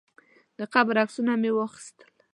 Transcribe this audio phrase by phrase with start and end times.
[0.57, 2.09] د قبر عکسونه مې واخیستل.